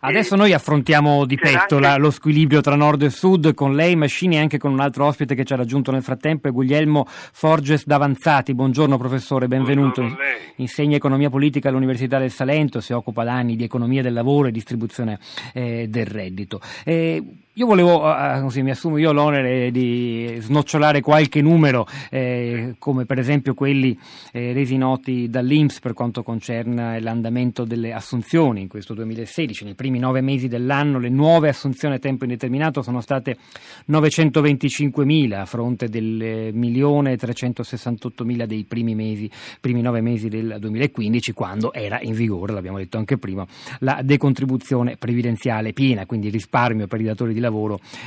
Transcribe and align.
Adesso 0.00 0.36
noi 0.36 0.52
affrontiamo 0.52 1.24
di 1.24 1.36
petto 1.36 1.76
anche... 1.76 1.98
lo 1.98 2.10
squilibrio 2.10 2.60
tra 2.60 2.76
nord 2.76 3.02
e 3.02 3.10
sud 3.10 3.54
con 3.54 3.74
lei, 3.74 3.96
Mascini 3.96 4.36
e 4.36 4.40
anche 4.40 4.58
con 4.58 4.72
un 4.72 4.80
altro 4.80 5.06
ospite 5.06 5.34
che 5.34 5.44
ci 5.44 5.52
ha 5.52 5.56
raggiunto 5.56 5.90
nel 5.90 6.02
frattempo, 6.02 6.48
è 6.48 6.50
Guglielmo 6.50 7.06
Forges 7.06 7.86
Davanzati. 7.86 8.54
Buongiorno 8.54 8.98
professore, 8.98 9.48
benvenuto. 9.48 10.00
Buongiorno 10.00 10.24
Insegna 10.56 10.96
economia 10.96 11.30
politica 11.30 11.68
all'Università 11.68 12.18
del 12.18 12.30
Salento, 12.30 12.80
si 12.80 12.92
occupa 12.92 13.24
da 13.24 13.32
anni 13.32 13.56
di 13.56 13.64
economia 13.64 14.02
del 14.02 14.12
lavoro 14.12 14.48
e 14.48 14.52
distribuzione 14.52 15.18
eh, 15.52 15.86
del 15.88 16.06
reddito. 16.06 16.60
Eh, 16.84 17.22
io 17.58 17.64
volevo, 17.64 18.00
così 18.42 18.60
mi 18.60 18.70
assumo 18.70 18.98
io 18.98 19.12
l'onere 19.12 19.70
di 19.70 20.36
snocciolare 20.40 21.00
qualche 21.00 21.40
numero, 21.40 21.86
eh, 22.10 22.74
come 22.78 23.06
per 23.06 23.18
esempio 23.18 23.54
quelli 23.54 23.98
eh, 24.32 24.52
resi 24.52 24.76
noti 24.76 25.30
dall'Inps 25.30 25.80
per 25.80 25.94
quanto 25.94 26.22
concerne 26.22 27.00
l'andamento 27.00 27.64
delle 27.64 27.94
assunzioni 27.94 28.60
in 28.60 28.68
questo 28.68 28.92
2016. 28.92 29.64
Nei 29.64 29.74
primi 29.74 29.98
nove 29.98 30.20
mesi 30.20 30.48
dell'anno 30.48 30.98
le 30.98 31.08
nuove 31.08 31.48
assunzioni 31.48 31.94
a 31.94 31.98
tempo 31.98 32.24
indeterminato 32.24 32.82
sono 32.82 33.00
state 33.00 33.38
925.000 33.90 35.32
a 35.32 35.46
fronte 35.46 35.88
del 35.88 36.52
1.368.000 36.54 38.44
dei 38.44 38.64
primi, 38.64 38.94
mesi, 38.94 39.30
primi 39.62 39.80
nove 39.80 40.02
mesi 40.02 40.28
del 40.28 40.58
2015, 40.60 41.32
quando 41.32 41.72
era 41.72 42.02
in 42.02 42.12
vigore, 42.12 42.52
l'abbiamo 42.52 42.76
detto 42.76 42.98
anche 42.98 43.16
prima, 43.16 43.46
la 43.78 44.00
decontribuzione 44.04 44.98
previdenziale 44.98 45.72
piena, 45.72 46.04
quindi 46.04 46.28
risparmio 46.28 46.86
per 46.86 47.00
i 47.00 47.04
datori 47.04 47.32
di 47.32 47.38
lavoro 47.38 47.44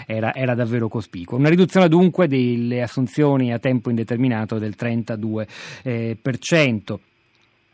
era, 0.05 0.33
era 0.33 0.55
davvero 0.55 0.87
cospicuo. 0.87 1.37
Una 1.37 1.49
riduzione 1.49 1.87
dunque 1.87 2.27
delle 2.27 2.81
assunzioni 2.81 3.53
a 3.53 3.59
tempo 3.59 3.89
indeterminato 3.89 4.57
del 4.57 4.75
32%. 4.77 5.45
Eh, 5.83 6.17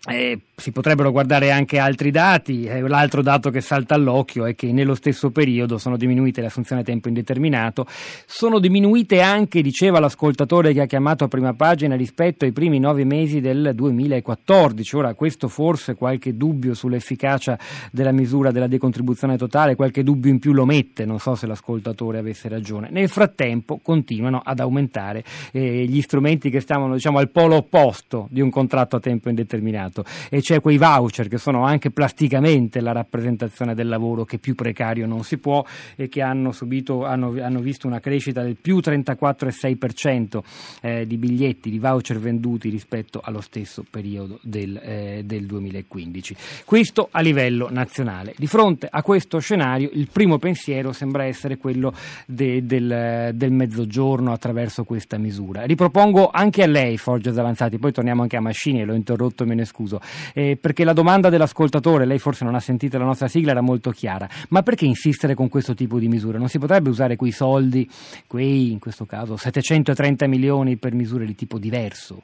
eh, 0.08 0.40
si 0.56 0.72
potrebbero 0.72 1.12
guardare 1.12 1.52
anche 1.52 1.80
altri 1.80 2.12
dati, 2.12 2.66
eh, 2.66 2.80
l'altro 2.82 3.22
dato 3.22 3.50
che 3.50 3.62
salta 3.62 3.96
all'occhio 3.96 4.46
è 4.46 4.56
che 4.56 4.72
nello 4.72 4.96
stesso 4.96 5.32
periodo 5.32 5.78
sono 5.78 5.98
diminuite 5.98 6.42
le 6.42 6.48
assunzioni 6.48 6.82
a 6.82 6.84
tempo 6.84 7.08
indeterminato, 7.08 7.86
sono 8.26 8.60
diminuite 8.60 9.22
anche, 9.22 9.62
diceva 9.62 10.00
l'ascoltatore 10.00 10.74
che 10.74 10.82
ha 10.82 10.86
chiamato 10.86 11.24
a 11.24 11.28
prima 11.28 11.54
pagina, 11.54 11.96
rispetto 11.96 12.46
ai 12.46 12.52
primi 12.52 12.80
nove 12.80 13.04
mesi 13.04 13.42
del 13.42 13.72
2014. 13.74 14.96
Ora 14.96 15.14
questo 15.14 15.48
forse 15.48 15.96
qualche 15.96 16.38
dubbio 16.38 16.74
sull'efficacia 16.74 17.58
della 17.92 18.12
misura 18.12 18.52
della 18.52 18.68
decontribuzione 18.68 19.38
totale, 19.38 19.76
qualche 19.76 20.04
dubbio 20.04 20.32
in 20.32 20.40
più 20.40 20.54
lo 20.54 20.66
mette, 20.66 21.06
non 21.06 21.20
so 21.20 21.36
se 21.36 21.48
l'ascoltatore 21.48 22.20
avesse 22.20 22.48
ragione. 22.48 22.90
Nel 22.92 23.10
frattempo 23.10 23.80
continuano 23.82 24.42
ad 24.44 24.60
aumentare 24.60 25.24
eh, 25.52 25.86
gli 25.86 26.02
strumenti 26.02 26.50
che 26.50 26.60
stavano 26.60 26.94
diciamo, 26.94 27.18
al 27.18 27.30
polo 27.30 27.56
opposto 27.56 28.28
di 28.30 28.42
un 28.42 28.50
contratto 28.50 28.98
a 28.98 29.00
tempo 29.00 29.30
indeterminato 29.30 29.95
mercato 29.96 30.04
e 30.30 30.42
c'è 30.42 30.60
quei 30.60 30.78
voucher 30.78 31.28
che 31.28 31.38
sono 31.38 31.64
anche 31.64 31.92
plasticamente 31.92 32.82
la 32.82 32.92
rappresentazione 32.92 33.74
del 33.74 33.88
lavoro 33.88 34.26
che 34.26 34.40
più 34.40 34.56
precario 34.56 35.06
non 35.06 35.24
si 35.24 35.38
può 35.38 35.64
e 35.96 36.10
che 36.10 36.22
hanno, 36.22 36.52
subito, 36.52 37.06
hanno, 37.06 37.36
hanno 37.42 37.60
visto 37.60 37.88
una 37.88 38.00
crescita 38.00 38.42
del 38.42 38.58
più 38.58 38.78
34,6% 38.78 40.40
eh, 40.82 41.08
di 41.08 41.18
biglietti, 41.18 41.70
di 41.70 41.80
voucher 41.80 42.20
venduti 42.20 42.70
rispetto 42.70 43.22
allo 43.24 43.42
stesso 43.42 43.86
periodo 43.90 44.40
del, 44.42 44.76
eh, 44.84 45.22
del 45.24 45.46
2015. 45.46 46.36
Questo 46.66 47.08
a 47.12 47.22
livello 47.22 47.70
nazionale. 47.70 48.34
Di 48.36 48.48
fronte 48.48 48.88
a 48.90 49.02
questo 49.02 49.40
scenario 49.40 49.90
il 49.94 50.10
primo 50.12 50.38
pensiero 50.38 50.92
sembra 50.92 51.26
essere 51.26 51.58
quello 51.58 51.94
de, 52.26 52.66
del, 52.66 53.32
del 53.34 53.52
mezzogiorno 53.52 54.32
attraverso 54.32 54.84
questa 54.84 55.18
misura. 55.18 55.64
Ripropongo 55.64 56.30
anche 56.32 56.64
a 56.64 56.68
lei, 56.68 56.98
Forges 56.98 57.38
Avanzati, 57.38 57.78
poi 57.78 57.92
torniamo 57.92 58.24
anche 58.24 58.38
a 58.38 58.42
Mascini, 58.42 58.84
l'ho 58.84 58.94
interrotto, 58.94 59.46
me 59.46 59.56
ne 59.56 59.66
scuso 59.66 59.85
confuso, 59.86 60.00
eh, 60.34 60.58
perché 60.60 60.84
la 60.84 60.94
domanda 60.94 61.30
dell'ascoltatore, 61.30 62.06
lei 62.06 62.20
forse 62.20 62.44
non 62.44 62.56
ha 62.56 62.60
sentito 62.60 62.98
la 62.98 63.06
nostra 63.06 63.28
sigla, 63.28 63.52
era 63.52 63.62
molto 63.62 63.92
chiara, 63.92 64.28
ma 64.50 64.64
perché 64.64 64.86
insistere 64.86 65.36
con 65.36 65.48
questo 65.48 65.76
tipo 65.76 66.00
di 66.00 66.08
misure? 66.08 66.40
Non 66.40 66.50
si 66.50 66.60
potrebbe 66.60 66.90
usare 66.90 67.16
quei 67.16 67.32
soldi, 67.32 67.88
quei 68.28 68.72
in 68.72 68.80
questo 68.80 69.06
caso 69.06 69.38
730 69.38 70.28
milioni 70.28 70.78
per 70.78 70.94
misure 70.94 71.26
di 71.26 71.36
tipo 71.36 71.58
diverso? 71.60 72.24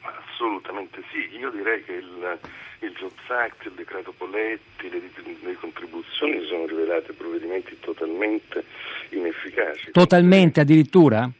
Assolutamente 0.00 1.02
sì, 1.10 1.36
io 1.36 1.50
direi 1.50 1.84
che 1.84 1.92
il, 1.92 2.38
il 2.80 2.92
Jobs 2.98 3.28
Act, 3.28 3.66
il 3.66 3.72
decreto 3.72 4.12
Poletti, 4.16 4.88
le, 4.88 5.00
le 5.42 5.54
contribuzioni 5.54 6.44
sono 6.46 6.66
rivelate 6.66 7.12
provvedimenti 7.12 7.76
totalmente 7.80 8.64
inefficaci. 9.10 9.90
Totalmente 9.90 10.60
addirittura? 10.60 11.30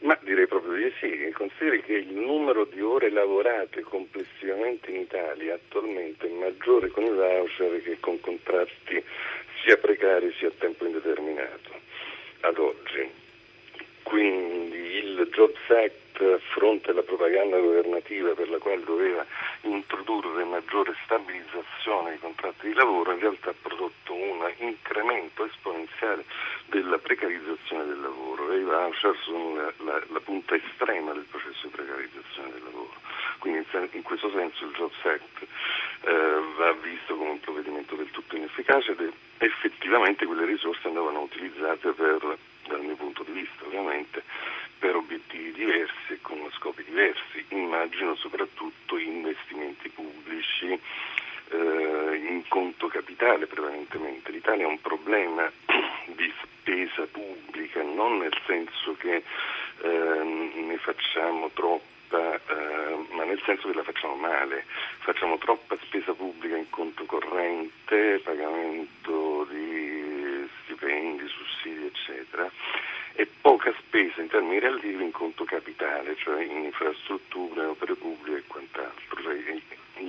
Ma 0.00 0.16
direi 0.22 0.46
proprio 0.46 0.74
di 0.74 0.87
sì, 0.98 1.30
consideri 1.32 1.82
che 1.82 1.94
il 1.94 2.12
numero 2.12 2.64
di 2.64 2.80
ore 2.80 3.10
lavorate 3.10 3.82
complessivamente 3.82 4.90
in 4.90 5.00
Italia 5.00 5.54
attualmente 5.54 6.26
è 6.26 6.30
maggiore 6.30 6.88
con 6.88 7.04
i 7.04 7.10
voucher 7.10 7.82
che 7.82 7.98
con 8.00 8.20
contratti 8.20 9.02
sia 9.62 9.76
precari 9.76 10.32
sia 10.38 10.48
a 10.48 10.52
tempo 10.58 10.86
indeterminato 10.86 11.70
ad 12.40 12.58
oggi. 12.58 13.08
Quindi 14.02 14.76
il 14.76 15.28
Jobs 15.32 15.70
Act 15.70 16.20
a 16.20 16.38
fronte 16.52 16.90
alla 16.90 17.02
propaganda 17.02 17.58
governativa 17.58 18.32
per 18.34 18.48
la 18.48 18.58
quale 18.58 18.82
doveva 18.82 19.24
introdurre 19.62 20.42
maggiore 20.44 20.94
stabilizzazione 21.04 22.10
dei 22.10 22.18
contratti 22.18 22.66
di 22.68 22.74
lavoro 22.74 23.12
in 23.12 23.20
realtà 23.20 23.50
ha 23.50 23.54
prodotto 23.60 24.14
un 24.14 24.50
incremento 24.58 25.44
esponenziale 25.44 26.24
della 26.68 26.98
precarizzazione 26.98 27.86
del 27.86 28.00
lavoro 28.00 28.52
e 28.52 28.58
i 28.58 28.62
voucher 28.62 29.16
sono 29.22 29.54
la, 29.54 29.72
la, 29.78 30.02
la, 30.08 30.20
punta 30.20 30.54
estrema 30.54 31.12
del 31.12 31.26
processo 31.30 31.66
di 31.66 31.72
precarizzazione 31.72 32.52
del 32.52 32.62
lavoro. 32.64 32.94
Quindi 33.38 33.64
in, 33.72 33.88
in 33.92 34.02
questo 34.02 34.30
senso 34.30 34.64
il 34.64 34.72
Jobs 34.72 35.04
Act 35.04 35.46
eh, 36.02 36.40
va 36.56 36.72
visto 36.72 37.16
come 37.16 37.30
un 37.30 37.40
provvedimento 37.40 37.94
del 37.94 38.10
tutto 38.10 38.36
inefficace 38.36 38.92
ed 38.92 39.12
effettivamente 39.38 40.26
quelle 40.26 40.44
risorse 40.44 40.88
andavano 40.88 41.20
utilizzate 41.20 41.92
per, 41.92 42.38
dal 42.66 42.80
mio 42.80 42.96
punto 42.96 43.22
di 43.22 43.32
vista 43.32 43.64
ovviamente, 43.64 44.22
per 44.78 44.94
obiettivi 44.96 45.52
diversi 45.52 46.12
e 46.12 46.18
con 46.20 46.38
scopi 46.52 46.84
diversi. 46.84 47.44
Immagino 47.48 48.14
soprattutto 48.16 48.98
investimenti 48.98 49.88
pubblici 49.88 50.78
in 51.56 52.42
conto 52.48 52.88
capitale 52.88 53.46
prevalentemente. 53.46 54.30
L'Italia 54.30 54.66
ha 54.66 54.68
un 54.68 54.80
problema 54.80 55.50
di 56.16 56.32
spesa 56.42 57.06
pubblica, 57.10 57.82
non 57.82 58.18
nel 58.18 58.36
senso 58.46 58.94
che 58.98 59.22
eh, 59.80 60.22
ne 60.54 60.76
facciamo 60.78 61.50
troppa, 61.54 62.34
eh, 62.34 63.06
ma 63.10 63.24
nel 63.24 63.40
senso 63.44 63.68
che 63.68 63.74
la 63.74 63.82
facciamo 63.82 64.14
male. 64.14 64.64
Facciamo 64.98 65.38
troppa 65.38 65.76
spesa 65.82 66.12
pubblica 66.12 66.56
in 66.56 66.68
conto 66.70 67.04
corrente, 67.04 68.20
pagamento 68.22 69.46
di 69.50 70.46
stipendi, 70.64 71.26
sussidi, 71.28 71.86
eccetera, 71.86 72.50
e 73.14 73.26
poca 73.40 73.72
spesa 73.78 74.20
in 74.20 74.28
termini 74.28 74.58
relativi 74.58 75.02
in 75.02 75.12
conto 75.12 75.44
capitale, 75.44 76.16
cioè 76.16 76.42
in 76.42 76.64
infrastrutture, 76.64 77.64
opere 77.64 77.94
pubbliche 77.94 78.38
e 78.38 78.44
quant'altro. 78.46 79.22
Cioè 79.22 79.36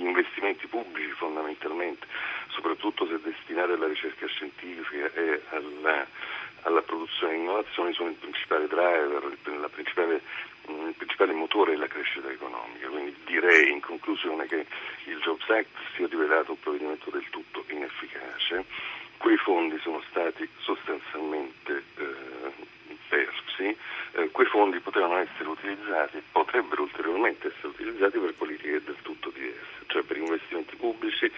gli 0.00 0.06
investimenti 0.06 0.66
pubblici 0.66 1.10
fondamentalmente, 1.10 2.06
soprattutto 2.48 3.06
se 3.06 3.20
destinati 3.20 3.72
alla 3.72 3.86
ricerca 3.86 4.26
scientifica 4.26 5.12
e 5.12 5.42
alla, 5.50 6.06
alla 6.62 6.82
produzione 6.82 7.34
e 7.34 7.36
innovazione, 7.36 7.92
sono 7.92 8.08
il 8.08 8.16
principale 8.16 8.66
driver, 8.66 9.36
principale, 9.70 10.22
il 10.68 10.94
principale 10.96 11.32
motore 11.32 11.72
della 11.72 11.86
crescita 11.86 12.30
economica. 12.30 12.88
Quindi 12.88 13.14
direi 13.26 13.70
in 13.70 13.80
conclusione 13.80 14.46
che 14.46 14.66
il 15.04 15.18
Jobs 15.20 15.48
Act 15.50 15.68
si 15.94 16.02
è 16.02 16.08
rivelato 16.08 16.52
un 16.52 16.60
provvedimento 16.60 17.10
del 17.10 17.28
tutto 17.30 17.64
inefficace. 17.68 18.64
Quei 19.18 19.36
fondi 19.36 19.78
sono 19.80 20.02
stati 20.08 20.48
sostanzialmente 20.60 21.82
eh, 21.96 22.68
persi, 23.10 23.76
eh, 24.12 24.30
quei 24.30 24.46
fondi 24.46 24.78
potevano 24.80 25.18
essere 25.18 25.48
utilizzati, 25.48 26.22
potrebbero 26.32 26.82
ulteriormente 26.82 27.48
essere 27.48 27.68
utilizzati 27.68 28.18
per 28.18 28.34
politiche 28.34 28.82
del 28.82 28.96
tutto 29.02 29.30
diverse, 29.30 29.84
cioè 29.88 30.02
per 30.02 30.16
investimenti 30.16 30.76
pubblici 30.76 31.30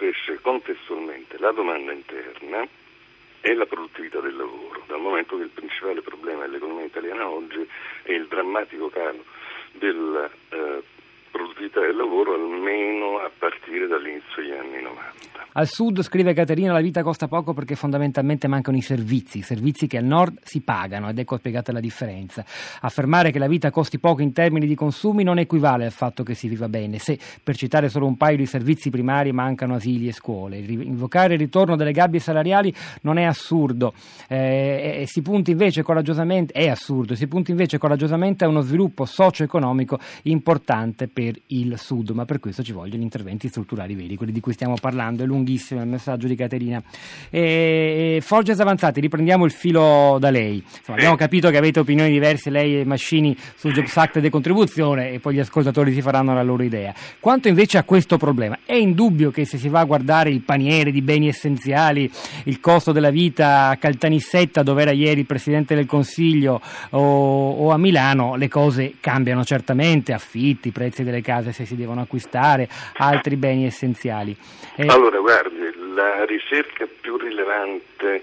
crescere 0.00 0.40
contestualmente 0.40 1.36
la 1.36 1.52
domanda 1.52 1.92
interna 1.92 2.66
e 3.42 3.54
la 3.54 3.66
produttività 3.66 4.18
del 4.20 4.34
lavoro, 4.34 4.82
dal 4.86 4.98
momento 4.98 5.36
che 5.36 5.42
il 5.42 5.50
principale 5.50 6.00
problema 6.00 6.46
dell'economia 6.46 6.86
italiana 6.86 7.28
oggi 7.28 7.68
è 8.02 8.12
il 8.12 8.26
drammatico 8.26 8.88
calo 8.88 9.22
della 9.72 10.30
eh, 10.48 10.82
produttività 11.70 11.80
del 11.80 11.96
lavoro 11.96 12.34
almeno 12.34 13.18
a 13.18 13.30
partire 13.36 13.86
dall'inizio 13.86 14.42
degli 14.42 14.50
anni 14.50 14.82
90. 14.82 15.28
Al 15.52 15.66
sud, 15.66 16.02
scrive 16.02 16.32
Caterina, 16.32 16.72
la 16.72 16.80
vita 16.80 17.02
costa 17.02 17.26
poco 17.26 17.54
perché 17.54 17.74
fondamentalmente 17.74 18.46
mancano 18.46 18.76
i 18.76 18.82
servizi, 18.82 19.42
servizi 19.42 19.86
che 19.86 19.96
al 19.96 20.04
nord 20.04 20.38
si 20.42 20.60
pagano 20.60 21.08
ed 21.08 21.18
ecco 21.18 21.38
spiegata 21.38 21.72
la 21.72 21.80
differenza. 21.80 22.44
Affermare 22.80 23.30
che 23.30 23.38
la 23.38 23.48
vita 23.48 23.70
costi 23.70 23.98
poco 23.98 24.22
in 24.22 24.32
termini 24.32 24.66
di 24.66 24.74
consumi 24.74 25.24
non 25.24 25.38
equivale 25.38 25.86
al 25.86 25.92
fatto 25.92 26.22
che 26.22 26.34
si 26.34 26.46
viva 26.46 26.68
bene, 26.68 26.98
se 26.98 27.18
per 27.42 27.56
citare 27.56 27.88
solo 27.88 28.06
un 28.06 28.16
paio 28.16 28.36
di 28.36 28.46
servizi 28.46 28.90
primari 28.90 29.32
mancano 29.32 29.74
asili 29.74 30.06
e 30.06 30.12
scuole. 30.12 30.58
Invocare 30.58 31.34
il 31.34 31.40
ritorno 31.40 31.76
delle 31.76 31.92
gabbie 31.92 32.20
salariali 32.20 32.72
non 33.02 33.18
è 33.18 33.24
assurdo, 33.24 33.92
eh, 34.28 35.04
si 35.06 35.22
punta 35.22 35.50
invece 35.50 35.82
coraggiosamente, 35.82 36.52
è 36.52 36.68
assurdo, 36.68 37.16
si 37.16 37.26
punta 37.26 37.50
invece 37.50 37.78
coraggiosamente 37.78 38.44
a 38.44 38.48
uno 38.48 38.60
sviluppo 38.60 39.04
socio-economico 39.04 39.98
importante 40.22 41.08
per 41.08 41.20
per 41.20 41.40
il 41.60 41.78
Sud, 41.78 42.10
ma 42.10 42.24
per 42.24 42.40
questo 42.40 42.62
ci 42.62 42.72
vogliono 42.72 43.02
interventi 43.02 43.48
strutturali 43.48 43.94
veri, 43.94 44.16
quelli 44.16 44.32
di 44.32 44.40
cui 44.40 44.52
stiamo 44.52 44.74
parlando. 44.80 45.22
È 45.22 45.26
lunghissimo 45.26 45.80
il 45.80 45.88
messaggio 45.88 46.26
di 46.26 46.34
Caterina. 46.34 46.82
E, 47.30 48.18
Forges 48.22 48.58
Avanzati, 48.60 49.00
riprendiamo 49.00 49.44
il 49.44 49.50
filo 49.50 50.18
da 50.20 50.30
lei. 50.30 50.56
Insomma, 50.56 50.98
abbiamo 50.98 51.16
capito 51.16 51.50
che 51.50 51.56
avete 51.56 51.80
opinioni 51.80 52.10
diverse, 52.10 52.50
lei 52.50 52.80
e 52.80 52.84
Mascini, 52.84 53.36
sul 53.56 53.72
Jobs 53.72 53.96
Act 53.96 54.16
e 54.16 54.20
decontribuzione 54.20 55.12
e 55.12 55.20
poi 55.20 55.34
gli 55.34 55.40
ascoltatori 55.40 55.92
si 55.92 56.02
faranno 56.02 56.34
la 56.34 56.42
loro 56.42 56.62
idea. 56.62 56.94
Quanto 57.18 57.48
invece 57.48 57.78
a 57.78 57.84
questo 57.84 58.16
problema, 58.16 58.58
è 58.64 58.74
indubbio 58.74 59.30
che 59.30 59.44
se 59.44 59.58
si 59.58 59.68
va 59.68 59.80
a 59.80 59.84
guardare 59.84 60.30
il 60.30 60.40
paniere 60.40 60.90
di 60.90 61.02
beni 61.02 61.28
essenziali, 61.28 62.10
il 62.44 62.60
costo 62.60 62.92
della 62.92 63.10
vita 63.10 63.68
a 63.68 63.76
Caltanissetta, 63.76 64.62
dove 64.62 64.82
era 64.82 64.92
ieri 64.92 65.20
il 65.20 65.26
Presidente 65.26 65.74
del 65.74 65.86
Consiglio, 65.86 66.60
o, 66.90 67.50
o 67.50 67.70
a 67.70 67.78
Milano, 67.78 68.36
le 68.36 68.48
cose 68.48 68.94
cambiano 69.00 69.44
certamente, 69.44 70.12
affitti, 70.12 70.70
prezzi 70.70 71.02
delle 71.02 71.20
case 71.20 71.49
se 71.52 71.64
si 71.66 71.76
devono 71.76 72.02
acquistare, 72.02 72.68
altri 72.96 73.36
beni 73.36 73.66
essenziali. 73.66 74.36
Eh, 74.76 74.86
allora, 74.86 75.18
guardi, 75.18 75.72
la 75.94 76.24
ricerca 76.24 76.86
più 77.00 77.16
rilevante 77.16 78.22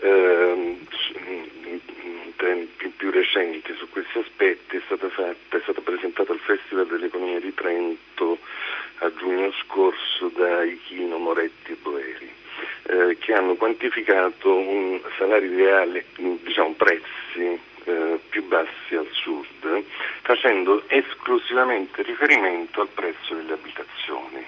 eh, 0.00 0.78
in 2.02 2.36
tempi 2.36 2.88
più 2.96 3.10
recenti 3.10 3.74
su 3.78 3.88
questi 3.90 4.18
aspetti 4.18 4.76
è 4.76 4.82
stata, 4.84 5.08
fatta, 5.08 5.56
è 5.56 5.60
stata 5.62 5.80
presentata 5.80 6.32
al 6.32 6.38
Festival 6.38 6.86
dell'Economia 6.86 7.40
di 7.40 7.52
Trento 7.54 8.38
a 8.98 9.10
giugno 9.16 9.50
scorso 9.64 10.28
da 10.36 10.62
Ichino, 10.62 11.16
Moretti 11.16 11.72
e 11.72 11.76
Boeri, 11.80 12.30
eh, 12.82 13.16
che 13.18 13.32
hanno 13.32 13.48
quantificato 13.60 14.56
un 14.56 14.98
salario 15.18 15.52
ideale, 15.52 16.06
diciamo 16.16 16.72
prezzi 16.72 17.60
eh, 17.84 18.18
più 18.30 18.42
bassi 18.48 18.94
al 18.94 19.06
sud, 19.12 19.84
facendo 20.22 20.82
esclusivamente 20.88 22.00
riferimento 22.02 22.80
al 22.80 22.88
prezzo 22.88 23.34
delle 23.34 23.52
abitazioni. 23.52 24.42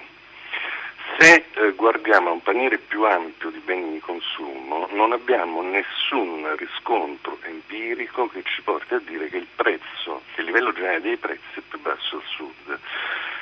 Se 1.19 1.45
eh, 1.53 1.71
guardiamo 1.73 2.29
a 2.29 2.31
un 2.31 2.41
paniere 2.41 2.79
più 2.79 3.05
ampio 3.05 3.51
di 3.51 3.59
beni 3.59 3.91
di 3.91 3.99
consumo, 3.99 4.87
non 4.93 5.11
abbiamo 5.11 5.61
nessun 5.61 6.55
riscontro 6.55 7.37
empirico 7.43 8.27
che 8.29 8.41
ci 8.43 8.63
porti 8.63 8.95
a 8.95 9.01
dire 9.05 9.29
che 9.29 9.37
il 9.37 9.47
prezzo, 9.55 10.23
che 10.33 10.41
il 10.41 10.47
livello 10.47 10.73
generale 10.73 11.01
dei 11.01 11.17
prezzi 11.17 11.59
è 11.59 11.61
più 11.69 11.79
basso 11.81 12.15
al 12.15 12.23
sud. 12.25 12.79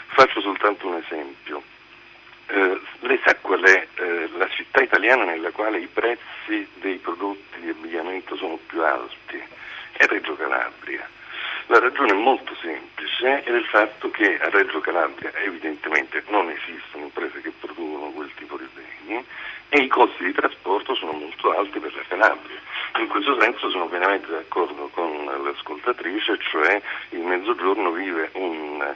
Faccio 0.08 0.42
soltanto 0.42 0.88
un 0.88 0.96
esempio. 0.96 1.64
Eh, 2.54 2.82
lei 3.00 3.18
sa 3.24 3.34
qual 3.38 3.62
è 3.62 3.88
eh, 3.96 4.30
la 4.36 4.50
città 4.50 4.82
italiana 4.82 5.24
nella 5.24 5.52
quale 5.52 5.80
i 5.80 5.88
prezzi 5.88 6.68
dei 6.82 6.98
prodotti 6.98 7.62
di 7.62 7.70
abbigliamento 7.70 8.36
sono 8.36 8.60
più 8.66 8.84
alti? 8.84 9.42
È 9.94 10.06
Reggio 10.06 10.36
Calabria. 10.36 11.08
La 11.68 11.80
ragione 11.80 12.12
è 12.12 12.16
molto 12.16 12.54
semplice 12.62 13.42
ed 13.46 13.56
è 13.56 13.58
il 13.58 13.68
fatto 13.68 14.12
che 14.12 14.38
a 14.38 14.50
Reggio 14.50 14.82
Calabria 14.82 15.32
evidentemente 15.36 16.26
non 16.28 16.50
esistono 16.50 17.06
imprese 17.06 17.40
che 17.40 17.54
producono 17.58 18.12
quel 18.12 18.34
tipo 18.36 18.58
di 18.58 18.68
beni 18.74 19.26
e 19.70 19.80
i 19.80 19.88
costi 19.88 20.26
di 20.26 20.34
trasporto 20.34 20.94
sono 20.96 21.14
molto 21.14 21.58
alti 21.58 21.80
per 21.80 21.96
la 21.96 22.04
Calabria. 22.10 22.60
In 23.00 23.08
questo 23.08 23.40
senso 23.40 23.70
sono 23.70 23.88
pienamente 23.88 24.30
d'accordo 24.30 24.90
con 24.94 25.24
l'ascoltatrice, 25.24 26.38
cioè 26.40 26.82
il 27.12 27.22
Mezzogiorno 27.22 27.92
vive 27.92 28.30
un 28.34 28.94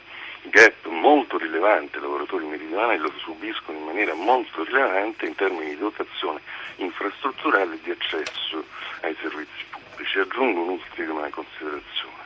gap 0.50 0.86
molto 0.86 1.38
rilevante, 1.38 1.98
i 1.98 2.00
lavoratori 2.00 2.44
meridionali 2.44 2.98
lo 2.98 3.12
subiscono 3.18 3.78
in 3.78 3.84
maniera 3.84 4.14
molto 4.14 4.64
rilevante 4.64 5.26
in 5.26 5.34
termini 5.34 5.70
di 5.70 5.78
dotazione 5.78 6.40
infrastrutturale 6.76 7.74
e 7.74 7.78
di 7.82 7.90
accesso 7.90 8.64
ai 9.02 9.16
servizi 9.20 9.64
pubblici. 9.70 10.18
Aggiungo 10.18 10.62
un'ultima 10.62 11.28
considerazione. 11.30 12.24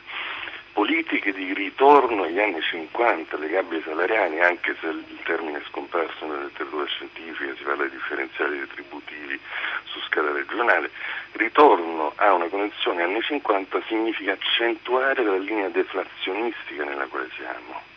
Politiche 0.73 1.33
di 1.33 1.53
ritorno 1.53 2.23
agli 2.23 2.39
anni 2.39 2.61
50, 2.61 3.37
le 3.37 3.49
gabbie 3.49 3.81
salariali, 3.83 4.39
anche 4.39 4.75
se 4.79 4.87
il 4.87 5.19
termine 5.23 5.59
è 5.59 5.63
scomparso 5.67 6.25
nella 6.25 6.43
letteratura 6.43 6.85
scientifica, 6.85 7.53
si 7.55 7.63
parla 7.63 7.83
di 7.83 7.91
differenziali 7.91 8.59
retributivi 8.59 9.39
su 9.83 9.99
scala 10.01 10.31
regionale, 10.31 10.89
ritorno 11.33 12.13
a 12.15 12.33
una 12.33 12.47
condizione 12.47 13.03
anni 13.03 13.21
50 13.21 13.81
significa 13.87 14.31
accentuare 14.31 15.23
la 15.23 15.37
linea 15.37 15.67
deflazionistica 15.67 16.85
nella 16.85 17.05
quale 17.07 17.29
siamo 17.35 17.90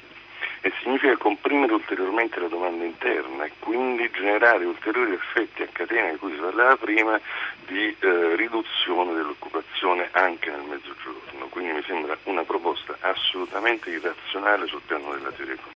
e 0.64 0.72
significa 0.80 1.14
comprimere 1.18 1.74
ulteriormente 1.74 2.40
la 2.40 2.48
domanda 2.48 2.84
interna 2.84 3.44
e 3.44 3.52
quindi 3.58 4.08
generare 4.10 4.64
ulteriori 4.64 5.12
effetti 5.12 5.60
a 5.60 5.68
catena 5.70 6.10
di 6.12 6.16
cui 6.16 6.32
si 6.32 6.38
parlava 6.38 6.74
prima 6.78 7.20
di 7.66 7.94
eh, 8.00 8.34
riduzione 8.34 9.12
dell'occupazione 9.12 10.08
anche 10.12 10.48
nel 10.48 10.62
mezzogiorno. 10.62 11.48
Quindi 11.50 11.72
mi 11.72 11.82
sembra 11.82 12.16
una 12.22 12.44
proposta 12.44 12.96
assolutamente 13.00 13.90
irrazionale 13.90 14.66
sul 14.66 14.80
piano 14.86 15.12
della 15.12 15.32
teoria 15.32 15.52
economica. 15.52 15.72